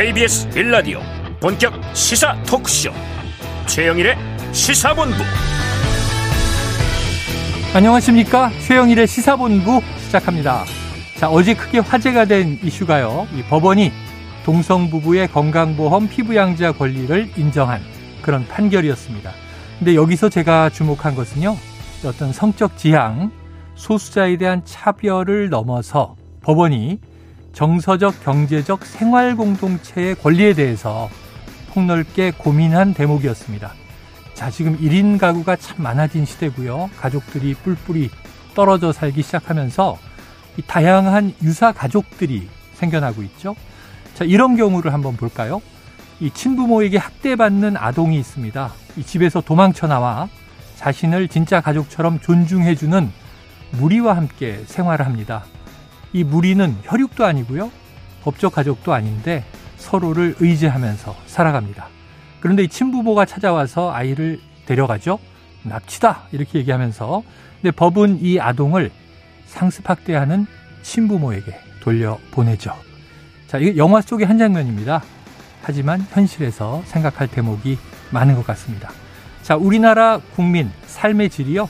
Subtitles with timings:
[0.00, 0.98] KBS 빌라디오
[1.40, 2.90] 본격 시사 토크쇼.
[3.66, 4.16] 최영일의
[4.50, 5.14] 시사본부.
[7.74, 8.50] 안녕하십니까?
[8.66, 10.64] 최영일의 시사본부 시작합니다.
[11.18, 13.28] 자 어제 크게 화제가 된 이슈가요.
[13.36, 13.92] 이 법원이
[14.46, 17.82] 동성부부의 건강보험 피부양자 권리를 인정한
[18.22, 19.30] 그런 판결이었습니다.
[19.80, 21.58] 근데 여기서 제가 주목한 것은요.
[22.06, 23.30] 어떤 성적 지향
[23.74, 27.00] 소수자에 대한 차별을 넘어서 법원이
[27.52, 31.08] 정서적, 경제적 생활 공동체의 권리에 대해서
[31.72, 33.72] 폭넓게 고민한 대목이었습니다.
[34.34, 36.90] 자, 지금 1인 가구가 참 많아진 시대고요.
[36.98, 38.10] 가족들이 뿔뿔이
[38.54, 39.98] 떨어져 살기 시작하면서
[40.56, 43.54] 이 다양한 유사 가족들이 생겨나고 있죠.
[44.14, 45.60] 자, 이런 경우를 한번 볼까요?
[46.20, 48.72] 이 친부모에게 학대받는 아동이 있습니다.
[48.96, 50.28] 이 집에서 도망쳐 나와
[50.76, 53.12] 자신을 진짜 가족처럼 존중해주는
[53.72, 55.44] 무리와 함께 생활을 합니다.
[56.12, 57.70] 이 무리는 혈육도 아니고요.
[58.22, 59.44] 법적 가족도 아닌데
[59.76, 61.88] 서로를 의지하면서 살아갑니다.
[62.40, 65.18] 그런데 이 친부모가 찾아와서 아이를 데려가죠.
[65.62, 67.22] 납치다 이렇게 얘기하면서
[67.60, 68.90] 근데 법은 이 아동을
[69.46, 70.46] 상습학대하는
[70.82, 72.74] 친부모에게 돌려보내죠.
[73.46, 75.02] 자, 이게 영화 속의 한 장면입니다.
[75.62, 77.78] 하지만 현실에서 생각할 대목이
[78.10, 78.90] 많은 것 같습니다.
[79.42, 81.68] 자, 우리나라 국민 삶의 질이요.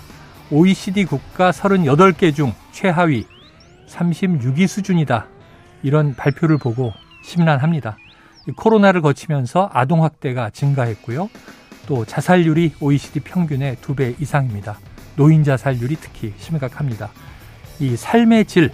[0.51, 3.27] OECD 국가 38개 중 최하위
[3.91, 5.27] 36위 수준이다.
[5.83, 7.97] 이런 발표를 보고 심란합니다.
[8.57, 11.29] 코로나를 거치면서 아동 학대가 증가했고요.
[11.87, 14.79] 또 자살률이 OECD 평균의 두 배 이상입니다.
[15.17, 17.11] 노인 자살률이 특히 심각합니다.
[17.81, 18.71] 이 삶의 질,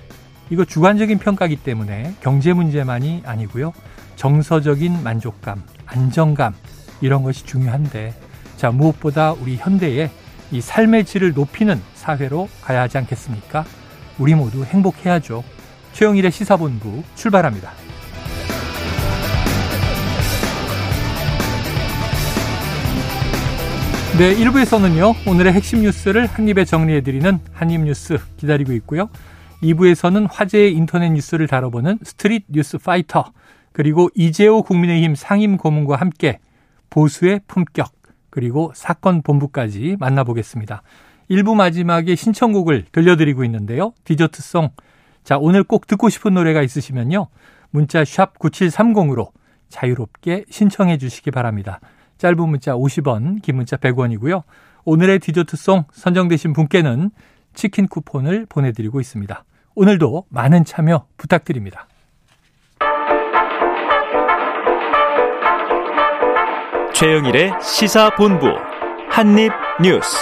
[0.50, 3.73] 이거 주관적인 평가기 때문에 경제 문제만이 아니고요.
[4.17, 6.55] 정서적인 만족감, 안정감,
[7.01, 8.14] 이런 것이 중요한데,
[8.56, 10.11] 자, 무엇보다 우리 현대에
[10.53, 13.64] 이 삶의 질을 높이는 사회로 가야 하지 않겠습니까?
[14.19, 15.45] 우리 모두 행복해야죠.
[15.92, 17.70] 최영일의 시사본부 출발합니다.
[24.18, 29.11] 네, 1부에서는요, 오늘의 핵심 뉴스를 한입에 정리해드리는 한입뉴스 기다리고 있고요.
[29.63, 33.33] 2부에서는 화제의 인터넷 뉴스를 다뤄보는 스트릿 뉴스 파이터,
[33.73, 36.39] 그리고 이재호 국민의힘 상임 고문과 함께
[36.89, 37.92] 보수의 품격,
[38.30, 40.83] 그리고 사건 본부까지 만나보겠습니다.
[41.31, 43.92] 1부 마지막에 신청곡을 들려드리고 있는데요.
[44.05, 44.70] 디저트송.
[45.25, 47.29] 자, 오늘 꼭 듣고 싶은 노래가 있으시면요.
[47.70, 49.31] 문자 샵 9730으로
[49.69, 51.81] 자유롭게 신청해 주시기 바랍니다.
[52.19, 54.42] 짧은 문자 50원, 긴 문자 100원이고요.
[54.85, 57.11] 오늘의 디저트송 선정되신 분께는
[57.55, 59.45] 치킨 쿠폰을 보내드리고 있습니다.
[59.75, 61.89] 오늘도 많은 참여 부탁드립니다.
[66.95, 68.47] 최영일의 시사본부
[69.11, 70.17] 한입뉴스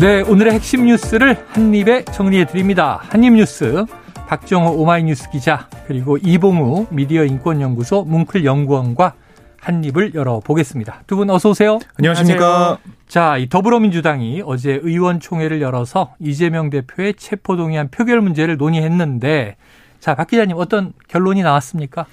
[0.00, 3.00] 네, 오늘의 핵심 뉴스를 한입에 정리해 드립니다.
[3.02, 3.84] 한입 뉴스
[4.26, 9.14] 박정호 오마이뉴스 기자 그리고 이봉우 미디어 인권연구소 뭉클 연구원과
[9.60, 11.02] 한입을 열어보겠습니다.
[11.06, 11.78] 두 분 어서 오세요.
[11.98, 12.78] 안녕하십니까.
[13.08, 19.56] 자, 이 더불어민주당이 어제 의원총회를 열어서 이재명 대표의 체포동의안 표결 문제를 논의했는데
[20.00, 22.06] 자, 박 기자님 어떤 결론이 나왔습니까?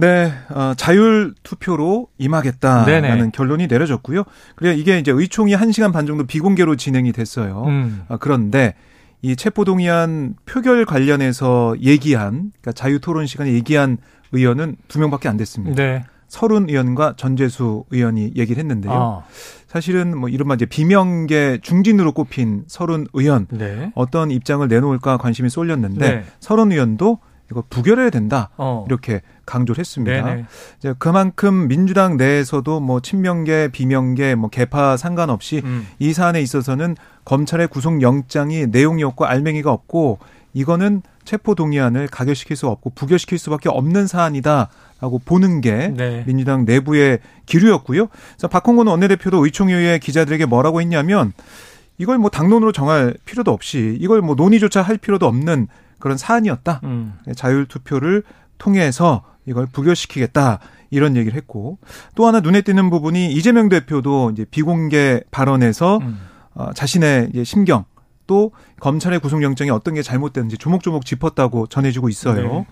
[0.00, 3.30] 네, 어, 자율 투표로 임하겠다라는 네네.
[3.34, 4.22] 결론이 내려졌고요.
[4.54, 7.64] 그래 이게 이제 의총이 1시간 반 정도 비공개로 진행이 됐어요.
[7.66, 8.02] 음.
[8.06, 8.74] 어, 그런데
[9.22, 13.98] 이 체포동의안 표결 관련해서 얘기한 그러니까 자유 토론 시간에 얘기한
[14.30, 15.82] 의원은 두 명밖에 안 됐습니다.
[15.82, 16.04] 네.
[16.28, 18.92] 서른 의원과 전재수 의원이 얘기를 했는데요.
[18.92, 19.24] 어.
[19.66, 23.90] 사실은 뭐 이른바 이제 비명계 중진으로 꼽힌 서른 의원 네.
[23.96, 26.24] 어떤 입장을 내놓을까 관심이 쏠렸는데 네.
[26.38, 27.18] 서른 의원도
[27.50, 28.50] 이거 부결해야 된다.
[28.56, 28.84] 어.
[28.88, 30.22] 이렇게 강조를 했습니다.
[30.22, 30.44] 네네.
[30.78, 35.86] 이제 그만큼 민주당 내에서도 뭐 친명계, 비명계, 뭐 개파 상관없이 음.
[35.98, 40.18] 이 사안에 있어서는 검찰의 구속 영장이 내용이 없고 알맹이가 없고
[40.52, 46.24] 이거는 체포 동의안을 가결시킬 수 없고 부결시킬 수밖에 없는 사안이다라고 보는 게 네.
[46.26, 48.08] 민주당 내부의 기류였고요.
[48.08, 51.32] 그래서 박홍근 원내대표도 의총위에 기자들에게 뭐라고 했냐면
[51.98, 56.80] 이걸 뭐 당론으로 정할 필요도 없이 이걸 뭐 논의조차 할 필요도 없는 그런 사안이었다.
[56.84, 57.14] 음.
[57.34, 58.22] 자율 투표를
[58.58, 60.58] 통해서 이걸 부결시키겠다.
[60.90, 61.78] 이런 얘기를 했고
[62.14, 66.18] 또 하나 눈에 띄는 부분이 이재명 대표도 이제 비공개 발언에서 음.
[66.54, 67.84] 어, 자신의 이제 심경
[68.26, 72.42] 또 검찰의 구속영장이 어떤 게 잘못됐는지 조목조목 짚었다고 전해지고 있어요.
[72.42, 72.66] 네.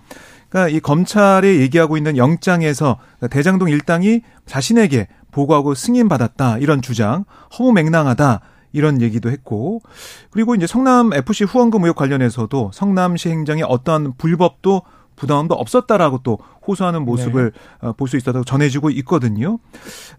[0.49, 7.25] 그러니까 이 검찰이 얘기하고 있는 영장에서 대장동 일당이 자신에게 보고하고 승인받았다 이런 주장
[7.57, 8.39] 허무 맹랑하다
[8.77, 9.81] 이런 얘기도 했고
[10.29, 14.83] 그리고 이제 성남 FC 후원금 의혹 관련해서도 성남시 행정에 어떠한 불법도
[15.15, 16.37] 부담도 없었다라고 또
[16.67, 17.87] 호소하는 모습을 네.
[17.87, 19.57] 어, 볼수 있었다고 전해지고 있거든요.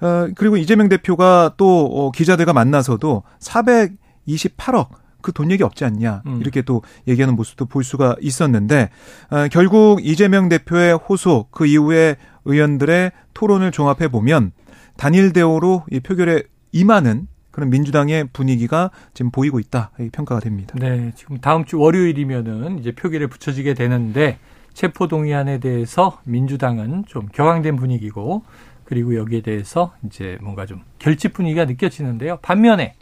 [0.00, 4.88] 어, 그리고 이재명 대표가 또 어, 기자들과 만나서도 428억
[5.20, 6.40] 그 돈 얘기 없지 않냐 음.
[6.40, 8.90] 이렇게 또 얘기하는 모습도 볼 수가 있었는데
[9.30, 14.52] 어, 결국 이재명 대표의 호소 그 이후에 의원들의 토론을 종합해 보면
[14.96, 17.28] 단일 대오로 이 표결에 임하는
[17.58, 20.76] 그런 민주당의 분위기가 지금 보이고 있다 평가가 됩니다.
[20.78, 24.38] 네, 지금 다음 주 월요일이면은 이제 표결에 붙여지게 되는데
[24.74, 28.44] 체포 동의안에 대해서 민주당은 좀 격앙된 분위기고
[28.84, 32.36] 그리고 여기에 대해서 이제 뭔가 좀 결집 분위기가 느껴지는데요.
[32.42, 32.94] 반면에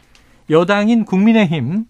[0.49, 1.85] 여당인 국민의힘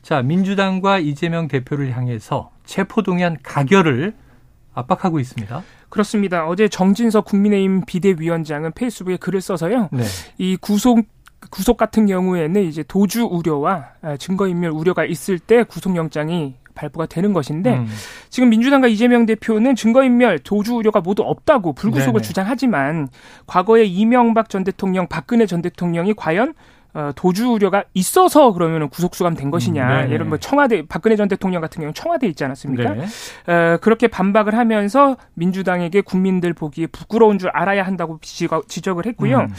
[0.00, 4.14] 자 민주당과 이재명 대표를 향해서 체포 동의안 가결을
[4.72, 5.62] 압박하고 있습니다.
[5.90, 6.48] 그렇습니다.
[6.48, 9.90] 어제 정진석 국민의힘 비대위원장은 페이스북에 글을 써서요.
[9.92, 10.04] 네.
[10.38, 11.04] 이 구속
[11.50, 17.78] 구속 같은 경우에는 이제 도주 우려와 아, 증거인멸 우려가 있을 때 구속영장이 발부가 되는 것인데
[17.78, 17.88] 음.
[18.28, 22.22] 지금 민주당과 이재명 대표는 증거인멸, 도주 우려가 모두 없다고 불구속을 네네.
[22.22, 23.08] 주장하지만
[23.46, 26.54] 과거에 이명박 전 대통령, 박근혜 전 대통령이 과연
[26.96, 30.04] 어, 도주 우려가 있어서 그러면 구속 수감된 것이냐.
[30.04, 32.94] 음, 예를 뭐 청와대 박근혜 전 대통령 같은 경우 는 청와대에 있지 않았습니까?
[32.94, 33.04] 네.
[33.52, 39.40] 어, 그렇게 반박을 하면서 민주당에게 국민들 보기에 부끄러운 줄 알아야 한다고 지적 을 했고요.
[39.40, 39.54] 음.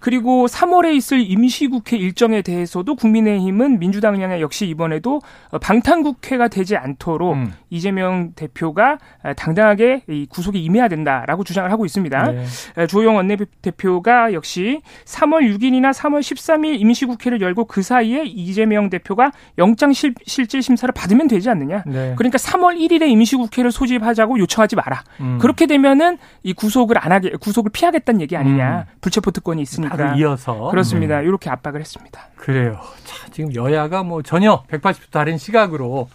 [0.00, 5.20] 그리고 3월에 있을 임시국회 일정에 대해서도 국민의힘은 민주당 향해 역시 이번에도
[5.60, 7.52] 방탄국회가 되지 않도록 음.
[7.70, 8.98] 이재명 대표가
[9.36, 12.32] 당당하게 구속에 임해야 된다라고 주장을 하고 있습니다.
[12.32, 12.86] 네.
[12.88, 20.14] 조영 원내대표가 역시 3월 6일이나 3월 13일 임시국회를 열고 그 사이에 이재명 대표가 영장 실
[20.50, 21.84] 질 심사를 받으면 되지 않느냐.
[21.86, 22.14] 네.
[22.16, 25.04] 그러니까 3월 1일에 임시국회를 소집하자고 요청하지 마라.
[25.20, 25.38] 음.
[25.40, 28.86] 그렇게 되면은 이 구속을 안 하게 구속을 피하겠다는 얘기 아니냐.
[28.88, 28.94] 음.
[29.00, 29.89] 불체포 특권이 있으니까.
[29.96, 31.20] 바로 이어서 그렇습니다.
[31.20, 31.26] 네.
[31.26, 32.28] 이렇게 압박을 했습니다.
[32.36, 32.80] 그래요.
[33.04, 36.08] 자, 지금 여야가 뭐 전혀 180도 다른 시각으로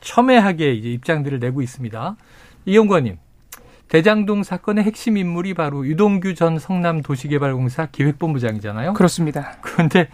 [0.00, 2.16] 첨예하게 이제 입장들을 내고 있습니다.
[2.66, 3.18] 이용관님,
[3.88, 8.92] 대장동 사건의 핵심 인물이 바로 유동규 전 성남도시개발공사 기획본부장이잖아요.
[8.94, 9.56] 그렇습니다.
[9.62, 10.08] 그런데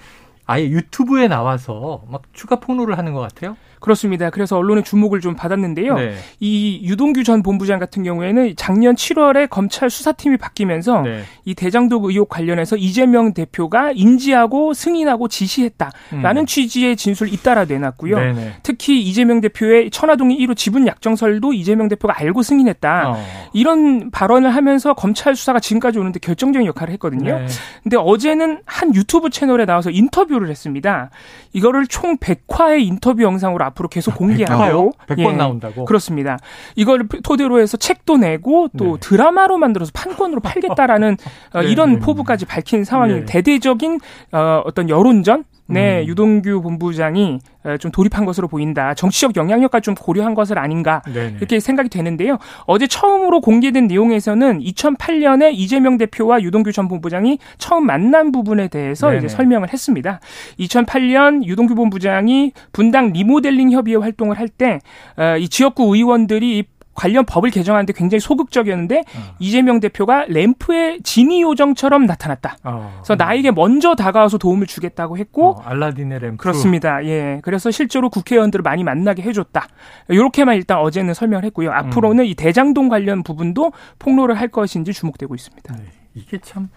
[0.47, 3.57] 아예 유튜브에 나와서 막 추가 폭로를 하는 것 같아요.
[3.85, 4.31] 그렇습니다.
[4.31, 5.95] 그래서 언론의 주목을 좀 받았는데요.
[5.97, 6.15] 네.
[6.41, 11.21] 이 유동규 전 본부장 같은 경우에는 작년 7월에 검찰 수사팀이 바뀌면서 네.
[11.45, 16.47] 이 대장동 의혹 관련해서 이재명 대표가 인지하고 승인하고 지시했다라는 음.
[16.47, 18.17] 취지의 진술을 잇따라 내놨고요.
[18.17, 18.33] 네네.
[18.33, 18.53] 네.
[18.63, 23.11] 특히 이재명 대표의 천화동의 1호 지분 약정설도 이재명 대표가 알고 승인했다.
[23.11, 23.23] 어.
[23.53, 27.39] 이런 발언을 하면서 검찰 수사가 지금까지 오는데 결정적인 역할을 했거든요.
[27.41, 27.47] 네.
[27.83, 31.11] 근데 어제는 한 유튜브 채널에 나와서 인터뷰를 했습니다.
[31.53, 35.85] 이거를 총 100화의 인터뷰 영상으로 앞으로 계속 공개하고 100번 예, 나온다고.
[35.85, 36.39] 그렇습니다.
[36.77, 39.01] 이걸 토대로 해서 책도 내고 또 네.
[39.01, 41.17] 드라마로 만들어서 판권으로 팔겠다라는
[41.53, 41.99] 어, 네, 이런 네.
[41.99, 43.25] 포부까지 밝힌 상황이 네.
[43.25, 44.01] 대대적인
[44.33, 46.07] 어, 어떤 여론전 네, 음.
[46.07, 48.93] 유동규 본부장이 어, 좀 돌입한 것으로 보인다.
[48.95, 51.37] 정치적 영향력까지 좀 고려한 것은 아닌가 네네.
[51.39, 52.39] 이렇게 생각이 되는데요.
[52.67, 59.19] 어제 처음으로 공개된 내용에서는 2008년에 이재명 대표와 유동규 전 본부장이 처음 만난 부분에 대해서 네네.
[59.19, 60.21] 이제 설명을 했습니다.
[60.59, 64.79] 2008년 유동규 본부장이 분당 리모델링 협의회 활동을 할 때이
[65.17, 66.65] 어, 지역구 의원들이
[66.95, 69.35] 관련 법을 개정하는데 굉장히 소극적이었는데 어.
[69.39, 72.59] 이재명 대표가 램프의 진위 요정처럼 나타났다.
[72.65, 72.93] 어.
[72.99, 77.05] 그래서 나에게 먼저 다가와서 도움을 주겠다고 했고 어, 알라딘의 램프 그렇습니다.
[77.05, 79.69] 예, 그래서 실제로 국회의원들을 많이 만나게 해줬다.
[80.09, 81.71] 이렇게만 일단 어제는 설명을 했고요.
[81.73, 82.27] 앞으로는 음.
[82.27, 85.75] 이 대장동 관련 부분도 폭로를 할 것인지 주목되고 있습니다.
[85.77, 86.69] 네, 이게 참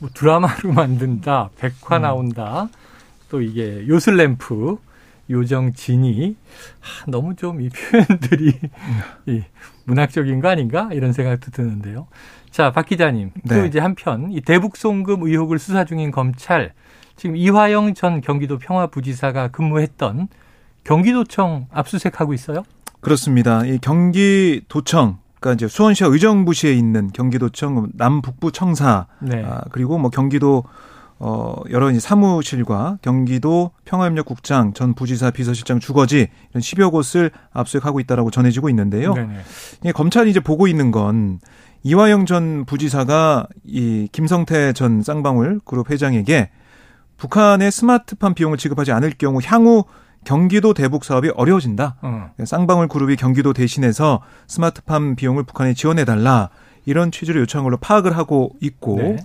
[0.00, 2.02] 뭐 드라마로 만든다, 백화 음.
[2.02, 2.68] 나온다,
[3.28, 4.78] 또 이게 요술 램프
[5.30, 6.36] 요정진이
[7.06, 8.52] 너무 좀 이 표현들이
[9.26, 9.42] 이
[9.84, 12.06] 문학적인 거 아닌가 이런 생각도 드는데요.
[12.50, 13.30] 자, 박 기자님.
[13.44, 13.54] 네.
[13.60, 16.72] 또 이제 한편 이 대북 송금 의혹을 수사 중인 검찰
[17.16, 20.28] 지금 이화영 전 경기도 평화부지사가 근무했던
[20.84, 22.62] 경기도청 압수수색하고 있어요?
[23.00, 23.64] 그렇습니다.
[23.64, 29.42] 이 경기도청 그러니까 이제 수원시와 의정부시에 있는 경기도청 남북부 청사 네.
[29.44, 30.64] 아, 그리고 뭐 경기도
[31.22, 38.30] 어, 여러 사무실과 경기도 평화협력 국장 전 부지사 비서실장 주거지 이런 10여 곳을 압수하고 있다라고
[38.30, 39.12] 전해지고 있는데요.
[39.82, 41.38] 네 검찰이 이제 보고 있는 건
[41.82, 46.50] 이화영 전 부지사가 이 김성태 전 쌍방울 그룹 회장에게
[47.18, 49.84] 북한의 스마트팜 비용을 지급하지 않을 경우 향후
[50.24, 51.96] 경기도 대북 사업이 어려워진다.
[52.00, 52.30] 어.
[52.44, 56.48] 쌍방울 그룹이 경기도 대신해서 스마트팜 비용을 북한에 지원해 달라.
[56.90, 59.16] 이런 취지로 요청한 걸로 파악을 하고 있고 네.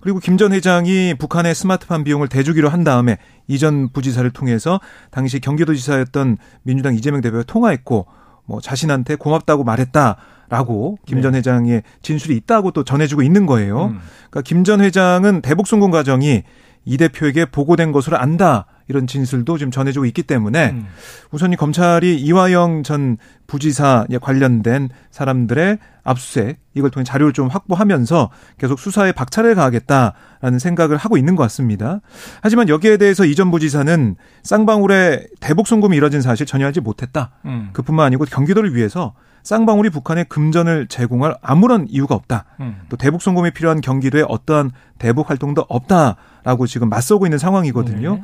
[0.00, 6.38] 그리고 김 전 회장이 북한의 스마트팜 비용을 대주기로 한 다음에 이전 부지사를 통해서 당시 경기도지사였던
[6.62, 8.06] 민주당 이재명 대표가 통화했고
[8.46, 11.38] 뭐 자신한테 고맙다고 말했다라고 김전 네.
[11.38, 13.86] 회장의 진술이 있다고 또 전해주고 있는 거예요.
[13.86, 14.00] 음.
[14.30, 16.44] 그러니까 김 전 회장은 대북 송금 과정이
[16.84, 18.66] 이 대표에게 보고된 것으로 안다.
[18.88, 20.86] 이런 진술도 지금 전해지고 있기 때문에 음.
[21.30, 28.78] 우선 이 검찰이 이화영 전 부지사 관련된 사람들의 압수수색 이걸 통해 자료를 좀 확보하면서 계속
[28.78, 30.14] 수사에 박차를 가하겠다.
[30.40, 32.00] 라는 생각을 하고 있는 것 같습니다.
[32.42, 37.30] 하지만 여기에 대해서 이전 부지사는 쌍방울의 대북 송금이 이뤄진 사실 전혀 알지 못했다.
[37.44, 37.70] 음.
[37.72, 42.44] 그뿐만 아니고 경기도를 위해서 쌍방울이 북한에 금전을 제공할 아무런 이유가 없다.
[42.60, 42.82] 음.
[42.88, 46.16] 또 대북 송금이 필요한 경기도에 어떠한 대북 활동도 없다
[46.48, 48.14] 라고 지금 맞서고 있는 상황이거든요.
[48.14, 48.22] 네.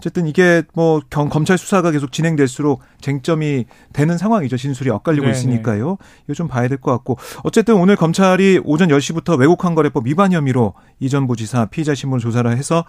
[0.00, 4.56] 어쨌든 이게 뭐 경, 검찰 수사가 계속 진행될수록 쟁점이 되는 상황이죠.
[4.56, 5.36] 진술이 엇갈리고 네네.
[5.38, 5.98] 있으니까요.
[6.24, 10.72] 이거 좀 봐야 될 것 같고 어쨌든 오늘 검찰이 오전 10시부터 외국환 거래법 위반 혐의로
[10.98, 12.84] 이전 부지사 피의자 신문 조사를 해서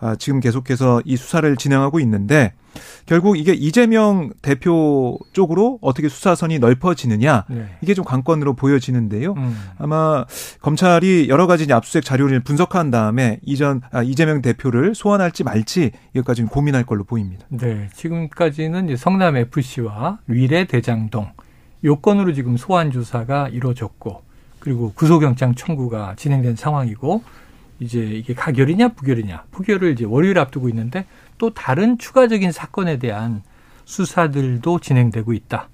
[0.00, 2.54] 아, 지금 계속해서 이 수사를 진행하고 있는데
[3.06, 7.68] 결국 이게 이재명 대표 쪽으로 어떻게 수사선이 넓어지느냐 네.
[7.82, 9.34] 이게 좀 관건으로 보여지는데요.
[9.36, 9.56] 음.
[9.78, 10.24] 아마
[10.60, 16.44] 검찰이 여러 가지 압수수색 자료를 분석한 다음에 이전 아, 이재 명 대표를 소환할지 말지 이것까지
[16.44, 17.46] 고민할 걸로 보입니다.
[17.48, 21.30] 네, 지금까지는 성남 FC와 위례 대장동
[21.84, 24.22] 요건으로 지금 소환 조사가 이루어졌고
[24.58, 27.22] 그리고 구속영장 청구가 진행된 상황이고
[27.80, 31.04] 이제 이게 가결이냐 부결이냐 부결을 이제 월요일 앞두고 있는데
[31.38, 33.42] 또 다른 추가적인 사건에 대한
[33.84, 35.68] 수사들도 진행되고 있다.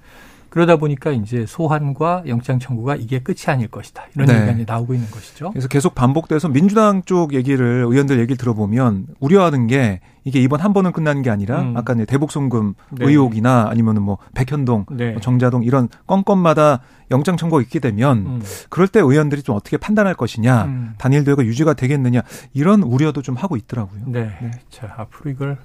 [0.50, 4.04] 그러다 보니까 이제 소환과 영장 청구가 이게 끝이 아닐 것이다.
[4.14, 4.48] 이런 네.
[4.48, 5.50] 얘기가 나오고 있는 것이죠.
[5.50, 10.92] 그래서 계속 반복돼서 민주당 쪽 얘기를 의원들 얘기를 들어보면 우려하는 게 이게 이번 한 번은
[10.92, 11.76] 끝나는 게 아니라 음.
[11.76, 13.06] 아까 대북 송금 네.
[13.06, 15.12] 의혹이나 아니면은 뭐 백현동, 네.
[15.12, 16.80] 뭐 정자동 이런 건건마다
[17.10, 18.42] 영장 청구가 있게 되면 음.
[18.68, 20.94] 그럴 때 의원들이 좀 어떻게 판단할 것이냐, 음.
[20.98, 24.02] 단일 대우가 유지가 되겠느냐 이런 우려도 좀 하고 있더라고요.
[24.06, 24.30] 네.
[24.42, 24.50] 네.
[24.68, 25.58] 자 앞으로 이걸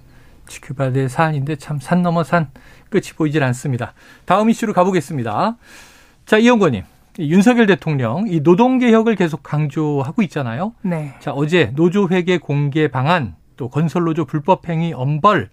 [0.47, 2.49] 지켜봐야 될 사안인데 참 산 넘어 산
[2.89, 3.93] 끝이 보이질 않습니다.
[4.25, 5.57] 다음 이슈로 가보겠습니다.
[6.25, 6.83] 자, 이영권님.
[7.19, 10.73] 윤석열 대통령 이 노동 개혁을 계속 강조하고 있잖아요.
[10.81, 11.13] 네.
[11.19, 15.49] 자, 어제 노조 회계 공개 방안 또 건설 노조 불법 행위 엄벌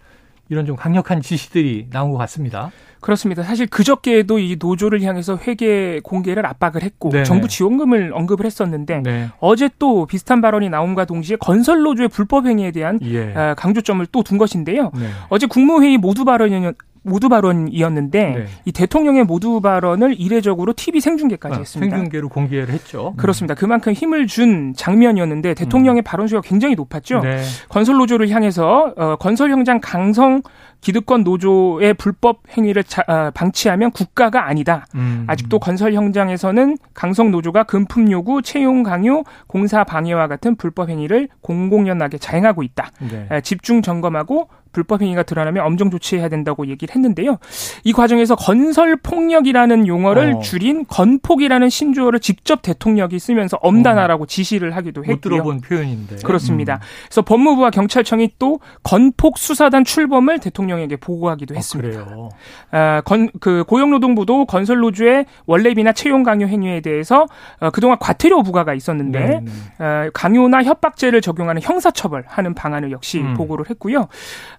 [0.53, 2.71] 이런 좀 강력한 지시들이 나온 것 같습니다.
[3.01, 3.43] 그렇습니다.
[3.43, 9.29] 사실 그저께에도 이 노조를 향해서 회계 공개를 압박을 했고 네 정부 지원금을 언급을 했었는데 네.
[9.39, 13.33] 어제 또 비슷한 발언이 나온과 동시에 건설 노조의 불법 행위에 대한 예.
[13.35, 14.91] 아, 강조점을 또 둔 것인데요.
[14.95, 15.07] 네.
[15.27, 16.71] 어제 국무회의 모두 발언이
[17.03, 18.45] 모두 발언이었는데 네.
[18.65, 21.95] 이 대통령의 모두 발언을 이례적으로 TV 생중계까지 아, 했습니다.
[21.95, 23.13] 생중계로 공개를 했죠.
[23.17, 23.53] 그렇습니다.
[23.55, 26.03] 그만큼 힘을 준 장면이었는데 대통령의 음.
[26.03, 27.19] 발언 수가 굉장히 높았죠.
[27.19, 27.41] 네.
[27.69, 30.41] 건설 노조를 향해서 어, 건설 현장 강성
[30.83, 34.85] 기득권 노조의 불법 행위를 자, 어, 방치하면 국가가 아니다.
[34.95, 35.23] 음.
[35.27, 42.17] 아직도 건설 현장에서는 강성 노조가 금품 요구, 채용 강요, 공사 방해와 같은 불법 행위를 공공연하게
[42.17, 42.91] 자행하고 있다.
[42.99, 43.27] 네.
[43.31, 47.37] 에, 집중 점검하고 불법 행위가 드러나면 엄정 조치해야 된다고 얘기를 했는데요.
[47.83, 50.39] 이 과정에서 건설 폭력이라는 용어를 어.
[50.39, 54.27] 줄인 건폭이라는 신조어를 직접 대통령이 쓰면서 엄단하라고 어.
[54.27, 55.13] 지시를 하기도 했고요.
[55.13, 56.17] 못 들어본 표현인데.
[56.23, 56.75] 그렇습니다.
[56.75, 56.79] 음.
[57.05, 62.01] 그래서 법무부와 경찰청이 또 건폭 수사단 출범을 대통령에게 보고하기도 아, 했습니다.
[62.01, 62.29] 아, 그래요.
[62.71, 67.27] 아, 건, 그 고용노동부도 건설 노조의 원래비나 채용 강요 행위에 대해서
[67.59, 69.85] 어, 그동안 과태료 부과가 있었는데 네, 네.
[69.85, 73.35] 어, 강요나 협박죄를 적용하는 형사처벌하는 방안을 역시 음.
[73.35, 74.07] 보고를 했고요.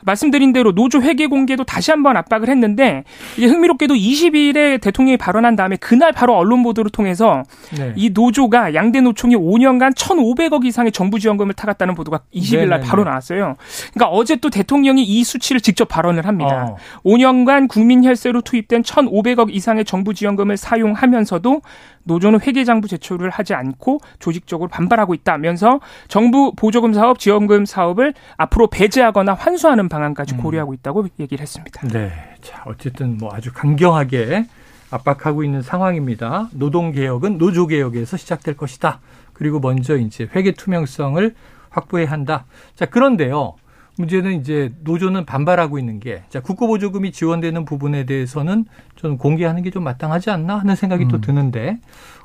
[0.05, 3.05] 말씀드린 대로 노조 회계 공개도 다시 한번 압박을 했는데
[3.37, 7.43] 이게 흥미롭게도 20일에 대통령이 발언한 다음에 그날 바로 언론 보도를 통해서
[7.77, 7.93] 네.
[7.97, 13.57] 이 노조가 양대 노총이 5년간 1,500억 이상의 정부 지원금을 타갔다는 보도가 20일 날 바로 나왔어요.
[13.93, 16.69] 그러니까 어제 또 대통령이 이 수치를 직접 발언을 합니다.
[16.71, 16.77] 어.
[17.05, 21.63] 5년간 국민 혈세로 투입된 1,500억 이상의 정부 지원금을 사용하면서도
[22.05, 29.35] 노조는 회계장부 제출을 하지 않고 조직적으로 반발하고 있다면서 정부 보조금 사업, 지원금 사업을 앞으로 배제하거나
[29.35, 30.39] 환수하는 방안까지 음.
[30.43, 31.87] 고려하고 있다고 얘기를 했습니다.
[31.89, 32.13] 네.
[32.41, 34.47] 자, 어쨌든 뭐 아주 강경하게
[34.91, 36.49] 압박하고 있는 상황입니다.
[36.53, 39.01] 노동 개혁은 노조 개혁에서 시작될 것이다.
[39.33, 41.35] 그리고 먼저 이제 회계 투명성을
[41.71, 42.45] 확보해야 한다.
[42.77, 43.57] 자, 그런데요.
[43.97, 48.65] 문제는 이제 노조는 반발하고 있는 게, 자, 국고보조금이 지원되는 부분에 대해서는
[48.97, 51.09] 저는 공개하는 게 좀 마땅하지 않나 하는 생각이 음.
[51.09, 51.79] 또 드는데,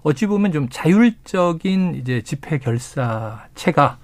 [0.03, 3.97] 어찌 보면 좀 자율적인 이제 집회 결사체가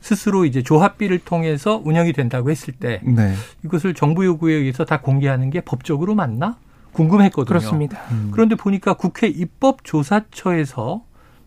[0.00, 3.34] 스스로 이제 조합비를 통해서 운영이 된다고 했을 때, 네.
[3.64, 6.56] 이것을 정부 요구에 의해서 다 공개하는 게 법적으로 맞나?
[6.92, 7.46] 궁금했거든요.
[7.46, 7.98] 그렇습니다.
[8.10, 8.30] 음.
[8.32, 11.02] 그런데 보니까 국회 입법조사처에서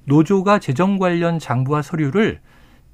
[0.05, 2.39] 노조가 재정 관련 장부와 서류를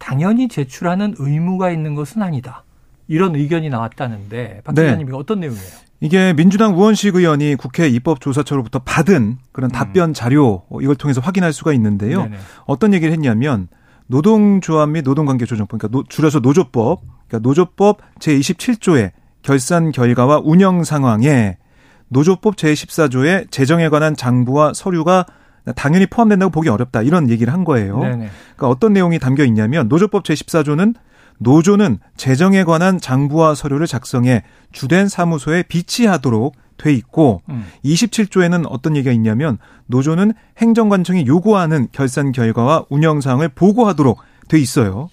[0.01, 2.63] 당연히 제출하는 의무가 있는 것은 아니다.
[3.07, 5.13] 이런 의견이 나왔다는데 박 기자님 네.
[5.15, 5.63] 어떤 내용이에요?
[5.99, 9.71] 이게 민주당 우원식 의원이 국회 입법조사처로부터 받은 그런 음.
[9.71, 12.23] 답변 자료 이걸 통해서 확인할 수가 있는데요.
[12.23, 12.37] 네네.
[12.65, 13.67] 어떤 얘기를 했냐면
[14.07, 19.11] 노동조합 및 노동관계조정법, 그러니까 노, 줄여서 노조법, 그러니까 노조법 제27조의
[19.43, 21.57] 결산 결과와 운영 상황에
[22.07, 25.27] 노조법 제14조의 재정에 관한 장부와 서류가
[25.75, 27.99] 당연히 포함된다고 보기 어렵다 이런 얘기를 한 거예요.
[27.99, 28.29] 네네.
[28.55, 30.95] 그러니까 어떤 내용이 담겨 있냐면 노조법 제14조는
[31.37, 37.65] 노조는 재정에 관한 장부와 서류를 작성해 주된 사무소에 비치하도록 돼 있고 음.
[37.85, 45.09] 27조에는 어떤 얘기가 있냐면 노조는 행정관청이 요구하는 결산 결과와 운영 사항을 보고하도록 돼 있어요.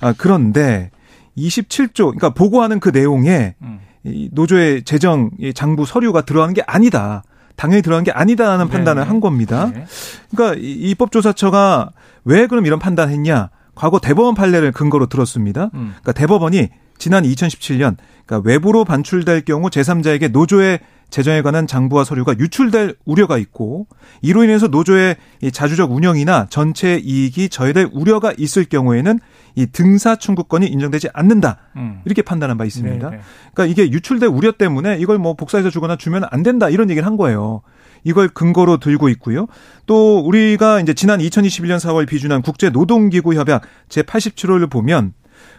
[0.00, 0.90] 아, 그런데
[1.36, 3.80] 27조, 그러니까 보고하는 그 내용에 음.
[4.04, 7.22] 이 노조의 재정 장부 서류가 들어가는 게 아니다.
[7.56, 8.72] 당연히 들어간 게 아니다라는 네.
[8.72, 9.70] 판단을 한 겁니다.
[9.74, 9.84] 네.
[10.30, 11.90] 그러니까 입법조사처가
[12.24, 13.50] 왜 그럼 이런 판단했냐?
[13.74, 15.70] 과거 대법원 판례를 근거로 들었습니다.
[15.74, 15.94] 음.
[16.00, 16.68] 그러니까 대법원이
[16.98, 20.80] 지난 2017년 그러니까 외부로 반출될 경우 제3자에게 노조의
[21.10, 23.86] 재정에 관한 장부와 서류가 유출될 우려가 있고
[24.22, 25.16] 이로 인해서 노조의
[25.52, 29.20] 자주적 운영이나 전체 이익이 저해될 우려가 있을 경우에는
[29.54, 32.00] 이 등사 청구권이 인정되지 않는다 음.
[32.04, 33.10] 이렇게 판단한 바 있습니다.
[33.10, 33.16] 네네.
[33.16, 33.22] 네.
[33.54, 37.16] 그러니까 이게 유출될 우려 때문에 이걸 뭐 복사해서 주거나 주면 안 된다 이런 얘기를 한
[37.16, 37.62] 거예요.
[38.04, 39.46] 이걸 근거로 들고 있고요.
[39.86, 45.12] 또 우리가 이제 지난 2021년 4월 비준한 국제 노동기구 협약 제 87호를 보면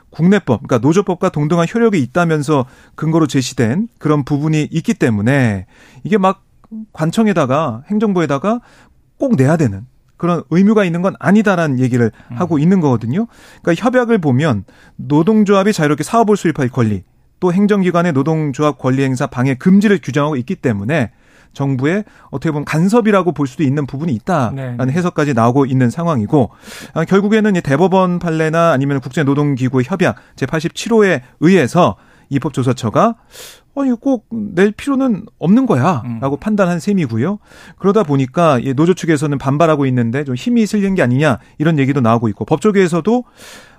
[0.10, 5.66] 국내법, 그러니까 노조법과 동등한 효력이 있다면서 근거로 제시된 그런 부분이 있기 때문에
[6.04, 6.44] 이게 막
[6.92, 8.62] 관청에다가 행정부에다가
[9.18, 9.86] 꼭 내야 되는
[10.24, 12.38] 그런 의무가 있는 건 아니다라는 얘기를 음.
[12.38, 13.28] 하고 있는 거거든요.
[13.62, 14.64] 그러니까 협약을 보면
[14.96, 17.04] 노동조합이 자유롭게 사업을 수립할 권리,
[17.42, 21.12] 또 행정기관의 노동조합 권리 행사 방해 금지를 규정하고 있기 때문에
[21.52, 24.94] 정부의 어떻게 보면 간섭이라고 볼 수도 있는 부분이 있다라는 네.
[24.94, 26.52] 해석까지 나오고 있는 상황이고
[26.94, 31.98] 아, 결국에는 이 대법원 판례나 아니면 국제노동기구 협약 제87호에 의해서
[32.34, 33.16] 입법조사처가
[33.76, 36.04] 어, 이거 꼭 낼 필요는 없는 거야.
[36.06, 36.20] 음.
[36.22, 36.40] 라고 음.
[36.40, 37.40] 판단한 셈이고요.
[37.78, 42.46] 그러다 보니까 노조 측에서는 반발하고 있는데 좀 힘이 실린 게 아니냐 이런 얘기도 나오고 있고
[42.46, 43.24] 법조계에서도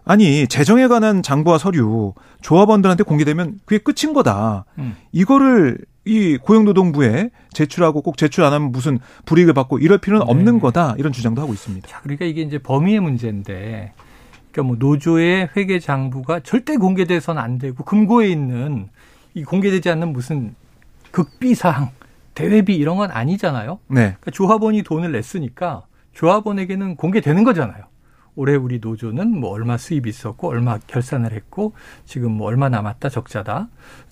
[0.04, 4.64] 아니 재정에 관한 장부와 서류 조합원들한테 공개되면 그게 끝인 거다.
[4.78, 4.96] 음.
[5.12, 10.30] 이거를 이 고용노동부에 제출하고 꼭 제출 안 하면 무슨 불이익을 받고 이럴 필요는 네.
[10.30, 11.88] 없는 거다 이런 주장도 하고 있습니다.
[11.88, 13.94] 자, 그러니까 이게 이제 범위의 문제인데,
[14.54, 18.88] 그러니까 뭐 노조의 회계 장부가 절대 공개돼서는 안 되고 금고에 있는
[19.34, 20.54] 이 공개되지 않는 무슨
[21.10, 21.90] 극비 사항,
[22.34, 23.80] 대외비 이런 건 아니잖아요.
[23.88, 24.00] 네.
[24.00, 25.82] 그러니까 조합원이 돈을 냈으니까
[26.12, 27.84] 조합원에게는 공개되는 거잖아요.
[28.36, 31.72] 올해 우리 노조는 뭐 얼마 수입이 있었고 얼마 결산을 했고
[32.04, 33.68] 지금 뭐 얼마 남았다 적자다.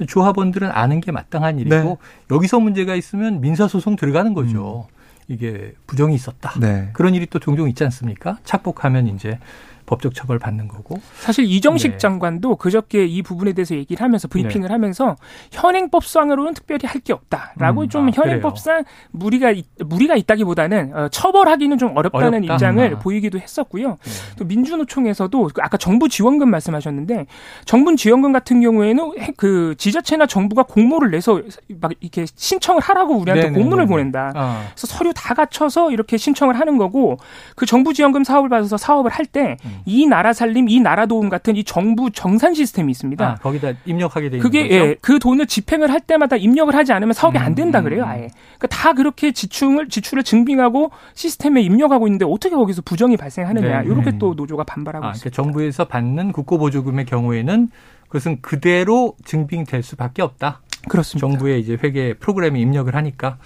[0.06, 1.96] 조합원들은 아는 게 마땅한 일이고 네.
[2.34, 4.88] 여기서 문제가 있으면 민사 소송 들어가는 거죠.
[4.88, 5.02] 음.
[5.28, 6.58] 이게 부정이 있었다.
[6.58, 6.90] 네.
[6.92, 8.38] 그런 일이 또 종종 있지 않습니까?
[8.44, 9.38] 착복하면 이제
[9.86, 11.00] 법적 처벌 받는 거고.
[11.20, 11.98] 사실 이정식 네.
[11.98, 14.72] 장관도 그저께 이 부분에 대해서 얘기를 하면서 브리핑을 네.
[14.72, 15.16] 하면서
[15.50, 21.76] 현행법상으로는 특별히 할 게 없다라고 음, 좀 아, 현행법상 무리가 있, 무리가 있다기보다는 어, 처벌하기는
[21.78, 22.54] 좀 어렵다는 어렵다.
[22.54, 22.98] 입장을 아.
[23.00, 23.88] 보이기도 했었고요.
[24.00, 24.36] 네.
[24.38, 27.26] 또 민주노총에서도 그 아까 정부 지원금 말씀하셨는데
[27.64, 31.42] 정부 지원금 같은 경우에는 그 지자체나 정부가 공모를 내서
[31.80, 33.60] 막 이렇게 신청을 하라고 우리한테 네네네네.
[33.64, 34.32] 공문을 보낸다.
[34.36, 34.66] 아.
[34.76, 37.16] 그래서 서류 다 갖춰서 이렇게 신청을 하는 거고
[37.56, 39.71] 그 정부 지원금 사업을 받아서 사업을 할때 음.
[39.84, 43.26] 이 나라 살림, 이 나라 도움 같은 이 정부 정산 시스템이 있습니다.
[43.26, 44.74] 아, 거기다 입력하게 돼 있는 그게 거죠?
[44.74, 48.04] 예, 그 돈을 집행을 할 때마다 입력을 하지 않으면 사업이 음, 안 된다 음, 그래요,
[48.04, 48.08] 음.
[48.08, 48.28] 아예.
[48.58, 53.82] 그러니까 다 그렇게 지출을 지출을 증빙하고 시스템에 입력하고 있는데 어떻게 거기서 부정이 발생하느냐.
[53.82, 53.88] 네.
[53.88, 55.36] 이렇게 또 노조가 반발하고 아, 그러니까 있습니다.
[55.36, 57.68] 정부에서 받는 국고 보조금의 경우에는
[58.06, 60.60] 그것은 그대로 증빙될 수밖에 없다.
[60.88, 61.26] 그렇습니다.
[61.26, 63.38] 정부의 이제 회계 프로그램에 입력을 하니까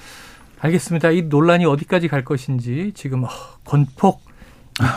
[0.58, 1.10] 알겠습니다.
[1.10, 3.28] 이 논란이 어디까지 갈 것인지 지금 어,
[3.64, 4.25] 건폭 이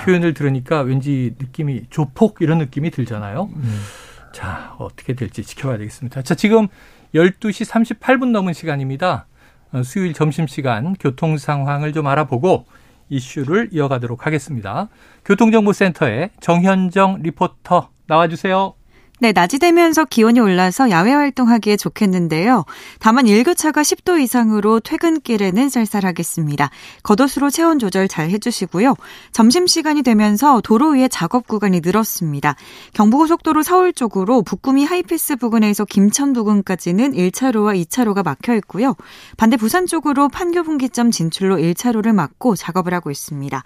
[0.06, 3.50] 표현을 들으니까 왠지 느낌이 조폭 이런 느낌이 들잖아요.
[3.54, 3.80] 음.
[4.34, 6.22] 자, 어떻게 될지 지켜봐야 되겠습니다.
[6.22, 6.68] 자, 지금
[7.16, 9.26] 12시 38분 넘은 시간입니다.
[9.72, 12.66] 어, 수요일 점심시간 교통 상황을 좀 알아보고
[13.10, 14.90] 이슈를 이어가도록 하겠습니다.
[15.26, 18.79] 교통정보센터의 정현정 리포터 나와주세요.
[19.22, 22.64] 네, 낮이 되면서 기온이 올라서 야외 활동하기에 좋겠는데요.
[23.00, 26.70] 다만 일교차가 10도 이상으로 퇴근길에는 쌀쌀하겠습니다.
[27.04, 28.96] 겉옷으로 체온 조절 잘 해주시고요.
[29.34, 32.56] 점심시간이 되면서 도로 위에 작업 구간이 늘었습니다.
[32.94, 38.96] 경부고속도로 서울 쪽으로 북구미 하이패스 부근에서 김천 부근까지는 1차로와 2차로가 막혀 있고요.
[39.36, 43.64] 반대 부산 쪽으로 판교 분기점 진출로 1차로를 막고 작업을 하고 있습니다.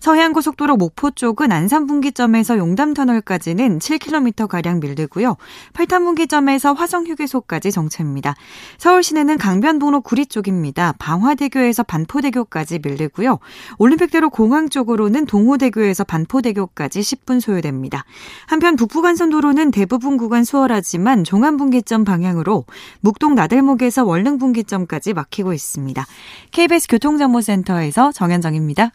[0.00, 5.36] 서해안고속도로 목포 쪽은 안산 분기점에서 용담터널까지는 7km가량 밀 되고요.
[5.74, 8.34] 팔탄분기점에서 화성휴게소까지 정체입니다.
[8.78, 10.94] 서울 시내는 강변북로 구리 쪽입니다.
[10.98, 13.38] 방화대교에서 반포대교까지 밀리고요.
[13.78, 18.04] 올림픽대로 공항 쪽으로는 동호대교에서 반포대교까지 10분 소요됩니다.
[18.46, 22.64] 한편 북부간선도로는 대부분 구간 수월하지만 종안분기점 방향으로
[23.00, 26.04] 묵동 나들목에서 월릉분기점까지 막히고 있습니다.
[26.50, 28.90] KBS 교통정보센터에서 정현정입니다.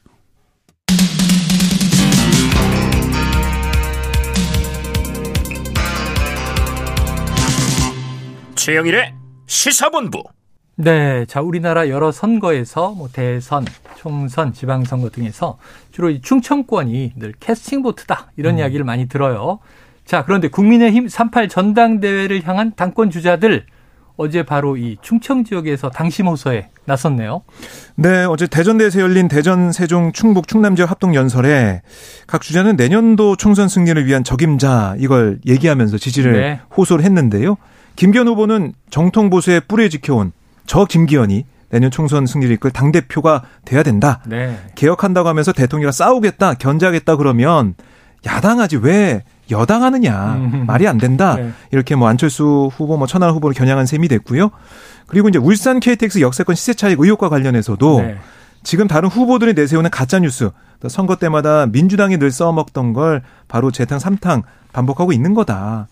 [8.62, 9.16] 최영일의
[9.48, 10.22] 시사본부.
[10.76, 13.66] 네, 자 우리나라 여러 선거에서 뭐 대선,
[13.98, 15.58] 총선, 지방선거 등에서
[15.92, 18.60] 주로 이 충청권이 늘 캐스팅 보트다 이런 음.
[18.60, 19.58] 이야기를 많이 들어요.
[20.06, 23.66] 자 그런데 국민의힘 38 전당대회를 향한 당권 주자들
[24.16, 27.42] 어제 바로 이 충청 지역에서 당심 호소에 나섰네요.
[27.96, 31.82] 네, 어제 대전대에서 열린 대전, 세종, 충북, 충남 지역 합동 연설에
[32.28, 36.60] 각 주자는 내년도 총선 승리를 위한 적임자 이걸 얘기하면서 지지를 네.
[36.78, 37.58] 호소를 했는데요.
[37.96, 40.32] 김기현 후보는 정통 보수의 뿌리에 지켜온
[40.66, 44.22] 저 김기현이 내년 총선 승리를 이끌 당 대표가 돼야 된다.
[44.28, 44.58] 네.
[44.76, 47.76] 개혁한다고 하면서 대통령과 싸우겠다, 견제하겠다 그러면
[48.26, 50.66] 야당하지 왜 여당하느냐 음.
[50.68, 51.52] 말이 안 된다 네.
[51.72, 54.52] 이렇게 뭐 안철수 후보 뭐 천안 후보를 겨냥한 셈이 됐고요.
[55.08, 58.18] 그리고 이제 울산 KTX 역세권 시세 차익 의혹과 관련해서도 네.
[58.64, 60.52] 지금 다른 후보들이 내세우는 가짜 뉴스
[60.88, 65.88] 선거 때마다 민주당이 늘 써먹던 걸 바로 재탕 삼탕 반복하고 있는 거다.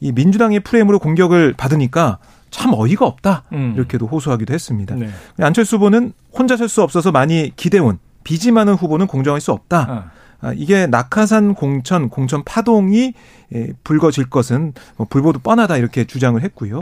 [0.00, 2.18] 이 민주당의 프레임으로 공격을 받으니까
[2.50, 3.72] 참 어이가 없다 음.
[3.76, 4.94] 이렇게도 호소하기도 했습니다.
[4.94, 5.08] 네.
[5.40, 9.86] 안철수 후보는 혼자 설 수 없어서 많이 기대온 빚이 많은 후보는 공정할 수 없다.
[9.90, 10.04] 어.
[10.40, 13.14] 아, 이게 낙하산 공천, 공천 파동이
[13.54, 16.80] 예, 불거질 것은 뭐 불보도 뻔하다 이렇게 주장을 했고요.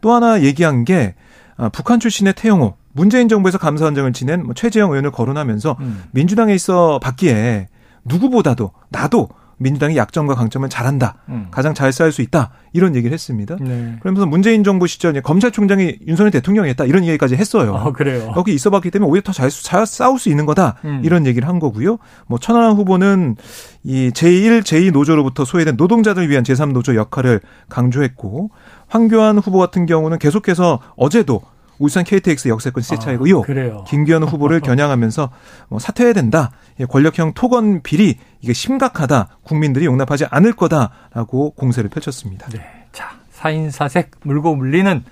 [0.00, 1.14] 또 하나 얘기한 게
[1.56, 6.04] 아, 북한 출신의 태영호 문재인 정부에서 감사원장을 지낸 뭐 최재형 의원을 거론하면서 음.
[6.12, 7.68] 민주당에 있어 봤기에
[8.04, 9.28] 누구보다도 나도
[9.60, 11.16] 민주당이 약점과 강점을 잘한다.
[11.28, 11.48] 음.
[11.50, 12.50] 가장 잘 싸울 수 있다.
[12.72, 13.56] 이런 얘기를 했습니다.
[13.60, 13.96] 네.
[14.00, 16.86] 그러면서 문재인 정부 시절 검찰총장이 윤석열 대통령이 했다.
[16.86, 17.76] 이런 얘기까지 했어요.
[17.76, 18.32] 아, 그래요.
[18.36, 20.76] 여기 있어 봤기 때문에 오히려 더잘 잘 싸울 수 있는 거다.
[20.84, 21.02] 음.
[21.04, 21.98] 이런 얘기를 한 거고요.
[22.26, 23.36] 뭐 천하람 후보는
[23.84, 28.50] 이 제1, 제2 노조로부터 소외된 노동자들 위한 제3노조 역할을 강조했고
[28.88, 31.42] 황교안 후보 같은 경우는 계속해서 어제도
[31.80, 35.30] 울산 KTX 역세권 시세 차익 아, 아, 김기현 후보를 겨냥하면서
[35.68, 36.52] 뭐 사퇴해야 된다.
[36.88, 39.38] 권력형 토건 비리 이게 심각하다.
[39.42, 42.48] 국민들이 용납하지 않을 거다라고 공세를 펼쳤습니다.
[42.50, 42.60] 네.
[42.92, 45.02] 자, 사인사색 물고 물리는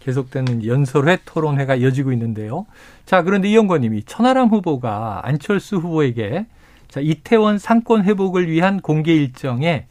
[0.00, 2.66] 계속되는 연설회 토론회가 이어지고 있는데요.
[3.06, 6.46] 자, 그런데 이영권님이 천하람 후보가 안철수 후보에게
[6.88, 9.86] 자, 이태원 상권 회복을 위한 공개 일정에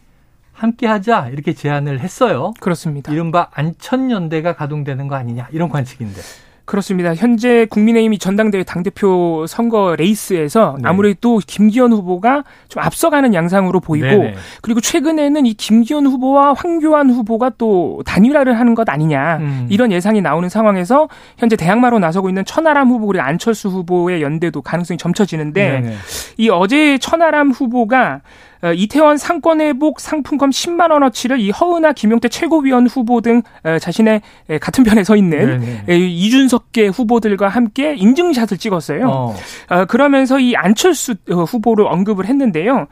[0.58, 2.54] 함께 하자 이렇게 제안을 했어요.
[2.60, 3.12] 그렇습니다.
[3.12, 6.20] 이른바 안천연대가 가동되는 거 아니냐 이런 관측인데.
[6.66, 7.16] 그렇습니다.
[7.16, 10.90] 현재 국민의힘이 전당대회 당대표 선거 레이스에서 네.
[10.90, 14.36] 아무래도 김기현 후보가 좀 앞서가는 양상으로 보이고 네네.
[14.62, 19.68] 그리고 최근에는 이 김기현 후보와 황교안 후보가 또 단일화를 하는 것 아니냐 음.
[19.70, 24.98] 이런 예상이 나오는 상황에서 현재 대항마로 나서고 있는 천하람 후보 그리고 안철수 후보의 연대도 가능성이
[24.98, 25.96] 점쳐지는데 네네.
[26.36, 28.22] 이 어제 천하람 후보가
[28.57, 34.22] 어, 이태원 상권 회복 상품권 10만 원어치를 이 허은하 김용태 최고위원 후보 등 어, 자신의
[34.62, 35.98] 같은 편에 서 있는 네네.
[35.98, 39.08] 이준석계 후보들과 함께 인증샷을 찍었어요.
[39.08, 39.36] 어.
[39.70, 39.86] 어.
[39.86, 42.88] 그러면서 이 안철수 후보를 언급을 했는데요.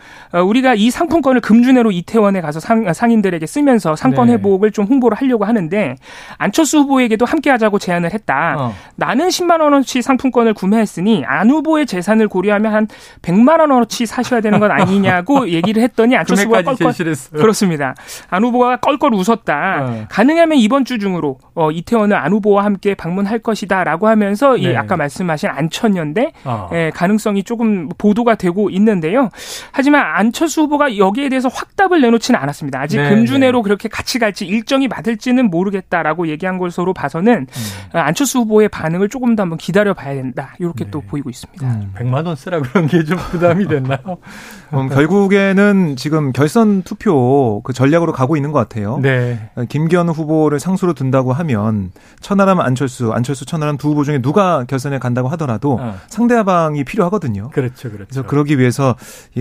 [0.45, 4.33] 우리가 이 상품권을 금주내로 이태원에 가서 상, 상인들에게 쓰면서 상권 네.
[4.33, 5.95] 회복을 좀 홍보를 하려고 하는데
[6.37, 8.55] 안철수 후보에게도 함께 하자고 제안을 했다.
[8.57, 8.73] 어.
[8.95, 12.87] 나는 10만 원어치 상품권을 구매했으니 안 후보의 재산을 고려하면 한
[13.21, 17.41] 100만 원어치 사셔야 되는 건 아니냐고 얘기를 했더니 안철수 후보가 껄껄 제시했어요.
[17.41, 17.95] 그렇습니다.
[18.29, 19.79] 안 후보가 껄껄 웃었다.
[19.81, 20.05] 어.
[20.09, 24.61] 가능하면 이번 주 중으로 어, 이태원을 안 후보와 함께 방문할 것이다라고 하면서 네.
[24.61, 26.69] 이 아까 말씀하신 안천연대 어.
[26.73, 29.29] 예, 가능성이 조금 보도가 되고 있는데요.
[29.71, 32.81] 하지만 안철수 후보가 여기에 대해서 확답을 내놓지는 않았습니다.
[32.81, 33.63] 아직 네, 금주내로 네.
[33.63, 37.97] 그렇게 같이 갈지 일정이 맞을지는 모르겠다라고 얘기한 것으로 봐서는 음.
[37.97, 40.53] 안철수 후보의 반응을 조금 더 한번 기다려 봐야 된다.
[40.59, 40.91] 이렇게 네.
[40.91, 41.65] 또 보이고 있습니다.
[41.65, 41.93] 음.
[41.95, 43.99] 100만 원 쓰라 그런 게 좀 부담이 됐나요?
[44.73, 48.97] 음, 결국에 이번에는 지금 결선 투표 그 전략으로 가고 있는 것 같아요.
[49.01, 49.49] 네.
[49.69, 55.27] 김기현 후보를 상수로 둔다고 하면 천하람 안철수, 안철수 천하람 두 후보 중에 누가 결선에 간다고
[55.29, 55.95] 하더라도 어.
[56.07, 57.49] 상대방이 필요하거든요.
[57.49, 58.07] 그렇죠, 그렇죠.
[58.09, 58.95] 그래서 그러기 위해서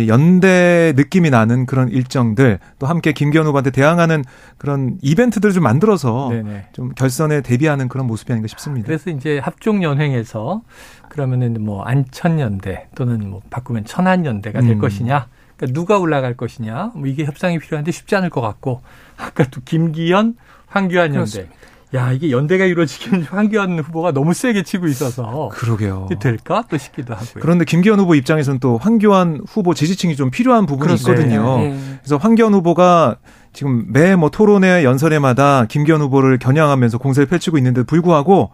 [0.07, 4.25] 연대 느낌이 나는 그런 일정들 또 함께 김기현 후보한테 대항하는
[4.59, 6.67] 그런 이벤트들을 좀 만들어서 네네.
[6.73, 8.87] 좀 결선에 대비하는 그런 모습이 아닌가 싶습니다.
[8.87, 10.63] 그래서 이제 합종 연횡에서
[11.09, 14.79] 그러면은 뭐 안천연대 또는 뭐 바꾸면 천안연대가 될 음.
[14.79, 18.83] 것이냐 그러니까 누가 올라갈 것이냐, 뭐 이게 협상이 필요한데 쉽지 않을 것 같고
[19.17, 20.37] 아까 또 김기현,
[20.67, 21.49] 황교안 연대.
[21.95, 26.09] 야 이게 연대가 이루어지기는 황교안 후보가 너무 세게 치고 있어서 그러게요.
[26.21, 27.41] 될까 또 싶기도 하고요.
[27.41, 31.13] 그런데 김기현 후보 입장에서는 또 황교안 후보 지지층이 좀 필요한 부분이 그렇죠.
[31.13, 31.59] 있거든요.
[31.59, 31.79] 네.
[32.01, 33.19] 그래서 황교안 후보가
[33.53, 38.51] 지금 매 뭐 토론회 연설회마다 김기현 후보를 겨냥하면서 공세를 펼치고 있는데 불구하고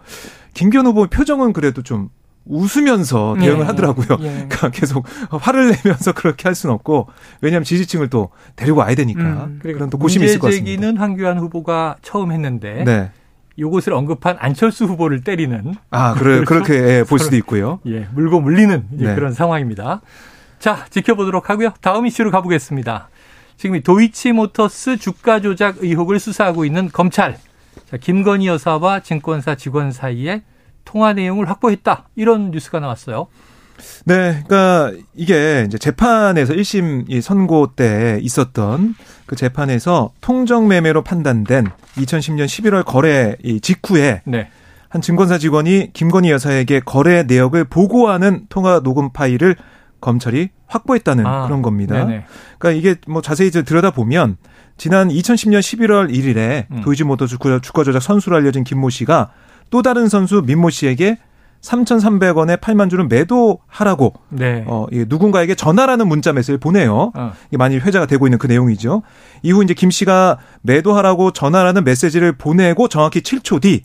[0.53, 2.11] 김기현 후보 표정은 그래도 좀
[2.47, 3.65] 웃으면서 대응을 예.
[3.65, 4.19] 하더라고요.
[4.21, 4.47] 예.
[4.49, 7.09] 그러니까 계속 화를 내면서 그렇게 할 수는 없고
[7.41, 9.61] 왜냐하면 지지층을 또 데리고 와야 되니까 음.
[9.63, 10.71] 그런 또 고심이 있을 것 같습니다.
[10.71, 13.11] 제기는 황교안 후보가 처음 했는데 네.
[13.59, 17.81] 요것을 언급한 안철수 후보를 때리는 아 그래 그렇게 예, 볼 수도 있고요.
[17.87, 19.15] 예 물고 물리는 네.
[19.15, 20.01] 그런 상황입니다.
[20.59, 21.75] 자 지켜보도록 하고요.
[21.81, 23.09] 다음 이슈로 가보겠습니다.
[23.57, 27.37] 지금 도이치모터스 주가 조작 의혹을 수사하고 있는 검찰.
[27.91, 30.43] 자, 김건희 여사와 증권사 직원 사이에
[30.91, 32.09] 통화 내용을 확보했다.
[32.17, 33.29] 이런 뉴스가 나왔어요.
[34.05, 42.47] 네, 그러니까 이게 이제 재판에서 1심 선고 때 있었던 그 재판에서 통정 매매로 판단된 2010년
[42.47, 44.49] 11월 거래 직후에 네.
[44.89, 49.55] 한 증권사 직원이 김건희 여사에게 거래 내역을 보고하는 통화 녹음 파일을
[50.01, 52.05] 검찰이 확보했다는 아, 그런 겁니다.
[52.05, 52.25] 네네.
[52.59, 54.39] 그러니까 이게 뭐 자세히 들여다 보면
[54.77, 56.81] 지난 2010년 11월 1일에 음.
[56.83, 59.31] 도이치모터스 주가 조작 선수로 알려진 김모 씨가
[59.71, 61.19] 또 다른 선수 민모 씨에게
[61.63, 64.65] 3,300원에 8만 주는 매도하라고 네.
[64.67, 67.13] 어, 예, 누군가에게 전화라는 문자 메시지를 보내요.
[67.15, 67.33] 어.
[67.49, 69.03] 이게 많이 회자가 되고 있는 그 내용이죠.
[69.43, 73.83] 이후 이제 김 씨가 매도하라고 전화라는 메시지를 보내고 정확히 7초 뒤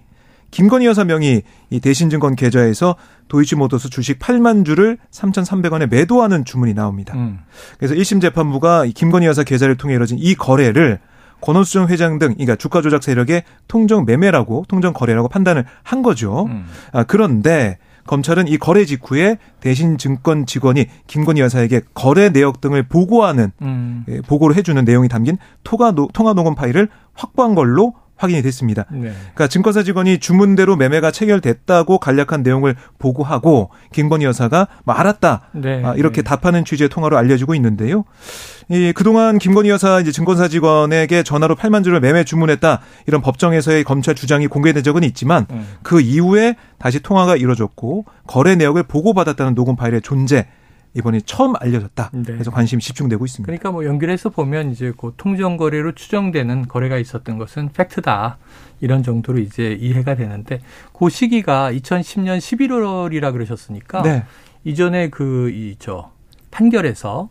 [0.52, 2.96] 김건희 여사 명의 이 대신증권 계좌에서
[3.28, 7.14] 도이치모터스 주식 8만 주를 3,300원에 매도하는 주문이 나옵니다.
[7.16, 7.40] 음.
[7.78, 11.00] 그래서 1심 재판부가 김건희 여사 계좌를 통해 이뤄진 이 거래를
[11.46, 16.46] 권오수정 회장 등 그러니까 주가 조작 세력의 통정 매매라고 통정 거래라고 판단을 한 거죠.
[16.46, 16.66] 음.
[16.92, 17.78] 아, 그런데
[18.08, 24.06] 검찰은 이 거래 직후에 대신 증권 직원이 김건희 여사에게 거래 내역 등을 보고하는 음.
[24.08, 28.86] 예, 보고를 해주는 내용이 담긴 통화 통화 녹음 파일을 확보한 걸로 확인이 됐습니다.
[28.92, 29.12] 네.
[29.12, 35.84] 그러니까 증권사 직원이 주문대로 매매가 체결됐다고 간략한 내용을 보고하고 김건희 여사가 뭐 알았다 네.
[35.84, 36.24] 아, 이렇게 네.
[36.24, 38.06] 답하는 취지의 통화로 알려지고 있는데요.
[38.70, 44.16] 이 그동안 김건희 여사 이제 증권사 직원에게 전화로 8만 주를 매매 주문했다 이런 법정에서의 검찰
[44.16, 45.68] 주장이 공개된 적은 있지만 음.
[45.84, 50.48] 그 이후에 다시 통화가 이루어졌고 거래 내역을 보고받았다는 녹음 파일의 존재
[50.96, 52.10] 이번에 처음 알려졌다.
[52.14, 52.24] 네.
[52.24, 53.46] 그래서 관심이 집중되고 있습니다.
[53.46, 58.38] 그러니까 뭐 연결해서 보면 이제 그 통정 거래로 추정되는 거래가 있었던 것은 팩트다.
[58.82, 60.62] 이런 정도로 이제 이해가 되는데
[60.94, 64.24] 그 시기가 2010년 11월이라 그러셨으니까 네.
[64.64, 66.12] 이전에 그 이 저
[66.52, 67.30] 판결에서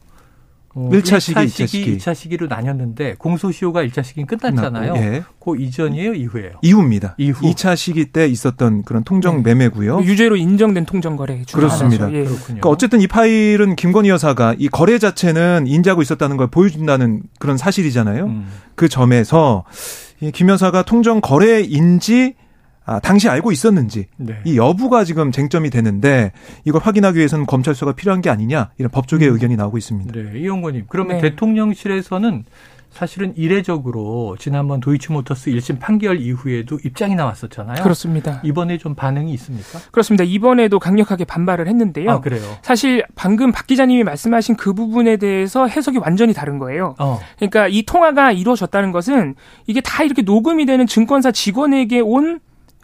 [0.75, 4.95] 어, 1차 시기, 1차 시기, 2차 시기로 나뉘었는데 공소시효가 1차 시기는 끝났잖아요.
[4.97, 5.23] 예.
[5.39, 6.53] 그 이전이에요, 이후에요?
[6.63, 7.15] 이후입니다.
[7.19, 7.41] 이후.
[7.43, 9.55] 2차 시기 때 있었던 그런 통정 네.
[9.55, 10.01] 매매고요.
[10.03, 12.13] 유죄로 인정된 통정 거래 그렇습니다.
[12.13, 12.25] 예.
[12.25, 18.25] 그러니까 어쨌든 이 파일은 김건희 여사가 이 거래 자체는 인지하고 있었다는 걸 보여준다는 그런 사실이잖아요.
[18.25, 18.49] 음.
[18.75, 19.65] 그 점에서
[20.21, 22.35] 이김 여사가 통정 거래인지
[22.87, 24.35] 아, 당시 알고 있었는지 네.
[24.45, 26.33] 이 여부가 지금 쟁점이 되는데
[26.65, 29.35] 이걸 확인하기 위해서는 검찰 수가 필요한 게 아니냐 이런 법조계 음.
[29.35, 30.13] 의견이 나오고 있습니다.
[30.13, 31.31] 네, 이용권님 그러면 네.
[31.31, 32.45] 대통령실에서는
[32.95, 37.83] 사실은 이례적으로 지난번 도이치모터스 1심 판결 이후에도 입장이 나왔었잖아요.
[37.83, 38.41] 그렇습니다.
[38.45, 39.81] 이번에 좀 반응이 있습니까?
[39.91, 40.23] 그렇습니다.
[40.23, 42.09] 이번에도 강력하게 반발을 했는데요.
[42.09, 42.43] 아, 그래요?
[42.63, 46.95] 사실 방금 박 기자님이 말씀하신 그 부분에 대해서 해석이 완전히 다른 거예요.
[47.01, 47.19] 어.
[47.37, 49.35] 그러니까 이 통화가 이루어졌다는 것은
[49.67, 52.39] 이게 다 이렇게 녹음이 되는 증권사 직원에게 온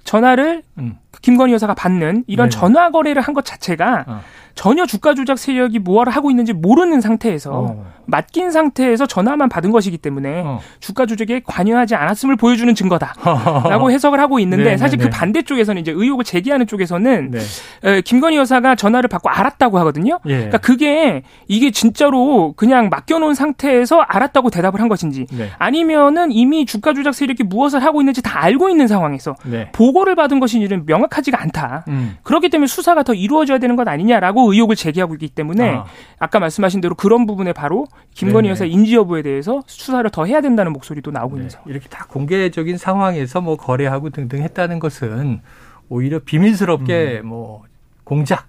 [0.05, 0.99] 전화를 음.
[1.23, 4.21] 김건희 여사가 받는 이런 네 전화 거래를 한 것 자체가 어.
[4.55, 7.87] 전혀 주가 조작 세력이 뭐를 하고 있는지 모르는 상태에서 어.
[8.07, 10.61] 맡긴 상태에서 전화만 받은 것이기 때문에 어.
[10.81, 15.43] 주가 조작에 관여하지 않았음을 보여주는 증거다라고 해석을 하고 있는데 네, 네 사실 네, 그 반대
[15.43, 17.39] 쪽에서는 이제 의혹을 제기하는 쪽에서는 네.
[17.85, 20.19] 에, 김건희 여사가 전화를 받고 알았다고 하거든요.
[20.27, 20.35] 예.
[20.35, 25.51] 그러니까 그게 이게 진짜로 그냥 맡겨놓은 상태에서 알았다고 대답을 한 것인지 네.
[25.59, 29.71] 아니면은 이미 주가 조작 세력이 무엇을 하고 있는지 다 알고 있는 상황에서 네.
[29.73, 31.85] 보고를 받은 것인지는 명확하지가 않다.
[31.89, 32.17] 음.
[32.23, 35.83] 그렇기 때문에 수사가 더 이루어져야 되는 것 아니냐라고 의혹을 제기하고 있기 때문에
[36.19, 36.27] 아.
[36.27, 40.73] 까 말씀하신 대로 그런 부분에 바로 김건희 여사 인지 여부에 대해서 수사를 더 해야 된다는
[40.73, 41.41] 목소리도 나오고 네.
[41.41, 41.69] 있는 상황.
[41.69, 45.41] 이렇게 다 공개적인 상황에서 뭐 거래하고 등등 했다는 것은
[45.89, 47.29] 오히려 비밀스럽게 음.
[47.29, 47.65] 뭐
[48.05, 48.49] 공작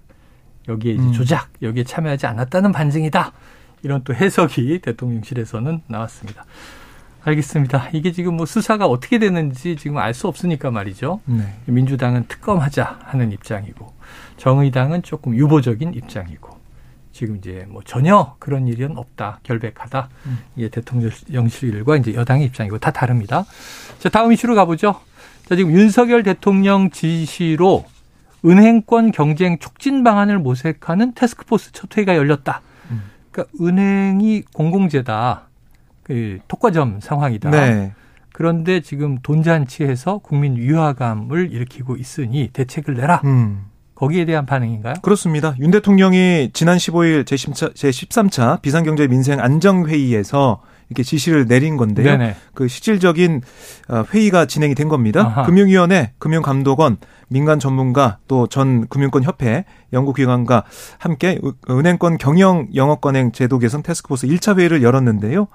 [0.68, 1.12] 여기에 이제 음.
[1.12, 3.32] 조작 여기에 참여하지 않았다는 반증이다.
[3.82, 6.44] 이런 또 해석이 대통령실에서는 나왔습니다.
[7.24, 7.88] 알겠습니다.
[7.92, 11.20] 이게 지금 뭐 수사가 어떻게 되는지 지금 알 수 없으니까 말이죠.
[11.24, 11.54] 네.
[11.66, 13.92] 민주당은 특검하자 하는 입장이고
[14.36, 16.50] 정의당은 조금 유보적인 입장이고
[17.12, 20.38] 지금 이제 뭐 전혀 그런 일은 없다 결백하다 음.
[20.56, 23.44] 이게 대통령실 일과 이제 여당의 입장이고 다 다릅니다.
[23.98, 25.00] 자 다음 이슈로 가보죠.
[25.46, 27.84] 자 지금 윤석열 대통령 지시로
[28.44, 32.62] 은행권 경쟁 촉진 방안을 모색하는 테스크포스 첫 회의가 열렸다.
[32.90, 33.02] 음.
[33.30, 35.48] 그러니까 은행이 공공재다.
[36.02, 37.50] 그 독과점 상황이다.
[37.50, 37.92] 네.
[38.32, 43.20] 그런데 지금 돈 잔치해서 국민 위화감을 일으키고 있으니 대책을 내라.
[43.24, 43.66] 음.
[44.02, 44.94] 거기에 대한 반응인가요?
[45.00, 45.54] 그렇습니다.
[45.60, 52.04] 윤 대통령이 지난 15일 제13차, 제13차 비상경제 민생 안정회의에서 이렇게 지시를 내린 건데요.
[52.18, 52.34] 네네.
[52.52, 53.42] 그 실질적인
[53.88, 55.20] 어, 회의가 진행이 된 겁니다.
[55.20, 55.42] 아하.
[55.44, 56.96] 금융위원회, 금융감독원,
[57.28, 60.64] 민간 전문가 또 전 금융권 협회 연구기관과
[60.98, 61.38] 함께
[61.70, 65.46] 은행권 경영 영업관행 제도 개선 테스크포스 1차 회의를 열었는데요.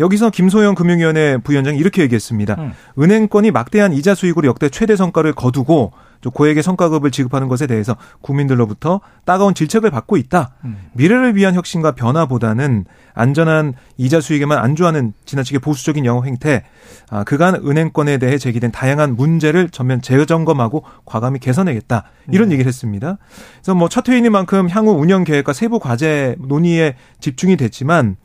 [0.00, 2.56] 여기서 김소영 금융위원회 부위원장이 이렇게 얘기했습니다.
[2.58, 2.72] 음.
[3.00, 5.92] 은행권이 막대한 이자 수익으로 역대 최대 성과를 거두고
[6.30, 10.54] 고액의 성과급을 지급하는 것에 대해서 국민들로부터 따가운 질책을 받고 있다.
[10.64, 10.76] 음.
[10.92, 12.84] 미래를 위한 혁신과 변화보다는
[13.14, 16.64] 안전한 이자 수익에만 안주하는 지나치게 보수적인 영업 행태,
[17.10, 22.04] 아, 그간 은행권에 대해 제기된 다양한 문제를 전면 재점검하고 과감히 개선해야겠다.
[22.32, 22.52] 이런 음.
[22.52, 23.18] 얘기를 했습니다.
[23.56, 28.16] 그래서 뭐첫 회의니만큼 향후 운영 계획과 세부 과제 논의에 집중이 됐지만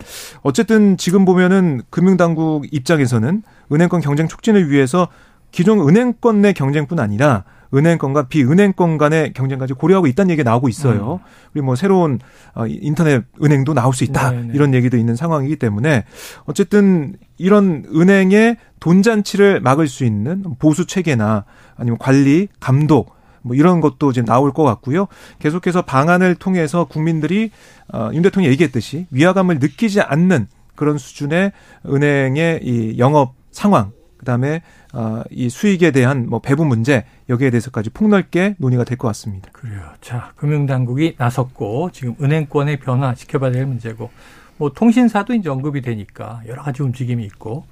[0.41, 5.07] 어쨌든 지금 보면은 금융당국 입장에서는 은행권 경쟁 촉진을 위해서
[5.51, 11.19] 기존 은행권 내 경쟁뿐 아니라 은행권과 비은행권 간의 경쟁까지 고려하고 있다는 얘기가 나오고 있어요.
[11.23, 11.29] 음.
[11.53, 12.19] 그리고 뭐 새로운
[12.55, 14.47] 어, 인터넷 은행도 나올 수 있다 네네.
[14.47, 14.53] 네.
[14.55, 16.05] 이런 얘기도 있는 상황이기 때문에
[16.45, 23.81] 어쨌든 이런 은행의 돈 잔치를 막을 수 있는 보수 체계나 아니면 관리 감독 뭐 이런
[23.81, 25.07] 것도 이제 나올 것 같고요.
[25.39, 27.51] 계속해서 방안을 통해서 국민들이
[27.93, 31.51] 어, 윤 대통령이 얘기했듯이 위화감을 느끼지 않는 그런 수준의
[31.85, 34.61] 은행의 이 영업 상황 그다음에
[34.93, 39.49] 어, 이 수익에 대한 뭐 배분 문제 여기에 대해서까지 폭넓게 논의가 될 것 같습니다.
[39.53, 39.81] 그래요.
[40.01, 44.09] 자, 금융당국이 나섰고 지금 은행권의 변화 지켜봐야 될 문제고
[44.57, 47.65] 뭐 통신사도 이제 언급이 되니까 여러 가지 움직임이 있고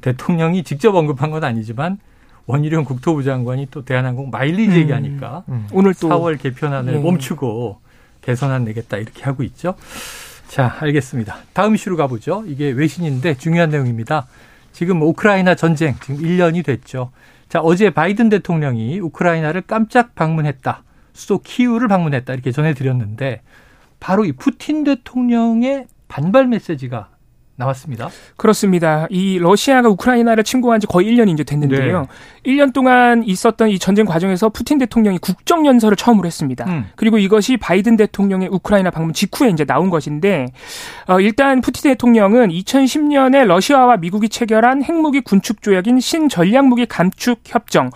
[0.00, 1.98] 대통령이 직접 언급한 건 아니지만
[2.46, 5.68] 원희룡 국토부 장관이 또 대한항공 마일리지 음, 얘기하니까 음.
[5.72, 6.98] 오늘 또 4월 개편안을 예.
[6.98, 7.78] 멈추고
[8.22, 9.74] 개선안 내겠다 이렇게 하고 있죠.
[10.48, 11.36] 자, 알겠습니다.
[11.52, 12.44] 다음 이슈로 가보죠.
[12.48, 14.26] 이게 외신인데 중요한 내용입니다.
[14.72, 17.12] 지금 우크라이나 전쟁 지금 1년이 됐죠.
[17.52, 20.84] 자, 어제 바이든 대통령이 우크라이나를 깜짝 방문했다.
[21.12, 22.32] 수도 키우를 방문했다.
[22.32, 23.42] 이렇게 전해드렸는데
[24.00, 27.10] 바로 이 푸틴 대통령의 반발 메시지가
[27.62, 28.10] 나왔습니다.
[28.36, 29.06] 그렇습니다.
[29.10, 32.06] 이 러시아가 우크라이나를 침공한 지 거의 1년이 이제 됐는데요.
[32.44, 32.52] 네.
[32.52, 36.64] 1년 동안 있었던 이 전쟁 과정에서 푸틴 대통령이 국정 연설을 처음으로 했습니다.
[36.66, 36.86] 음.
[36.96, 40.46] 그리고 이것이 바이든 대통령의 우크라이나 방문 직후에 이제 나온 것인데
[41.06, 47.90] 어, 일단 푸틴 대통령은 2010년에 러시아와 미국이 체결한 핵무기 군축 조약인 신전략무기 감축 협정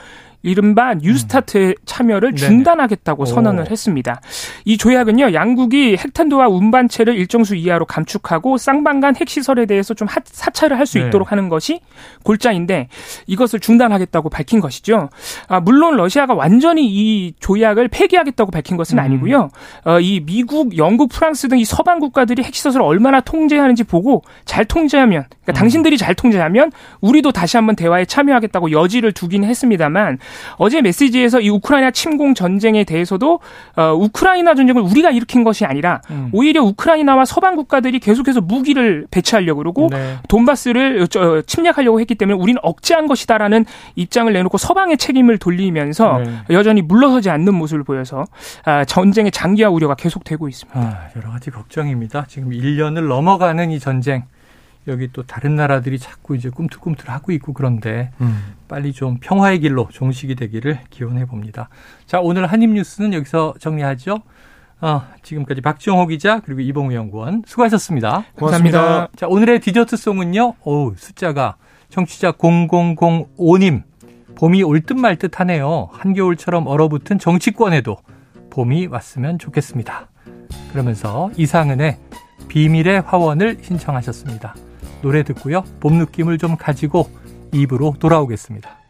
[0.46, 1.74] 이른바 뉴스타트의 음.
[1.84, 3.34] 참여를 중단하겠다고 네네.
[3.34, 4.20] 선언을 했습니다.
[4.64, 10.98] 이 조약은요, 양국이 핵탄두와 운반체를 일정 수 이하로 감축하고 쌍방간 핵시설에 대해서 좀 사찰을 할수
[10.98, 11.08] 네.
[11.08, 11.80] 있도록 하는 것이
[12.22, 12.88] 골자인데
[13.26, 15.08] 이것을 중단하겠다고 밝힌 것이죠.
[15.48, 19.04] 아, 물론 러시아가 완전히 이 조약을 폐기하겠다고 밝힌 것은 음.
[19.04, 19.50] 아니고요.
[19.84, 25.24] 어, 이 미국, 영국, 프랑스 등 이 서방 국가들이 핵시설을 얼마나 통제하는지 보고 잘 통제하면,
[25.28, 25.54] 그러니까 음.
[25.54, 30.18] 당신들이 잘 통제하면 우리도 다시 한번 대화에 참여하겠다고 여지를 두긴 했습니다만
[30.56, 33.40] 어제 메시지에서 이 우크라이나 침공 전쟁에 대해서도
[33.76, 36.30] 어, 우크라이나 전쟁을 우리가 일으킨 것이 아니라 음.
[36.32, 40.16] 오히려 우크라이나와 서방 국가들이 계속해서 무기를 배치하려고 그러고 네.
[40.28, 41.08] 돈바스를
[41.46, 43.64] 침략하려고 했기 때문에 우리는 억제한 것이다라는
[43.96, 46.30] 입장을 내놓고 서방의 책임을 돌리면서 네.
[46.50, 48.24] 여전히 물러서지 않는 모습을 보여서
[48.64, 50.78] 아, 전쟁의 장기화 우려가 계속되고 있습니다.
[50.78, 52.26] 아, 여러 가지 걱정입니다.
[52.28, 54.24] 지금 1년을 넘어가는 이 전쟁
[54.88, 58.54] 여기 또 다른 나라들이 자꾸 이제 꿈틀꿈틀 하고 있고 그런데 음.
[58.68, 61.68] 빨리 좀 평화의 길로 종식이 되기를 기원해 봅니다.
[62.06, 64.20] 자, 오늘 한입 뉴스는 여기서 정리하죠.
[64.80, 68.24] 어, 지금까지 박지홍호 기자 그리고 이봉우 연구원 수고하셨습니다.
[68.36, 68.78] 고맙습니다.
[68.78, 69.12] 감사합니다.
[69.16, 70.54] 자, 오늘의 디저트 송은요.
[70.64, 71.56] 오, 숫자가
[71.88, 73.82] 청취자 0005님
[74.36, 75.88] 봄이 올 듯 말 듯 하네요.
[75.92, 77.96] 한겨울처럼 얼어붙은 정치권에도
[78.50, 80.08] 봄이 왔으면 좋겠습니다.
[80.72, 81.96] 그러면서 이상은의
[82.48, 84.54] 비밀의 화원을 신청하셨습니다.
[85.06, 85.62] 노래 듣고요.
[85.78, 87.08] 봄 느낌을 좀 가지고
[87.52, 88.85] 입으로 돌아오겠습니다.